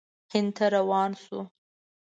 هند 0.31 0.49
ته 0.57 0.65
روان 0.75 1.11
شو. 1.23 1.39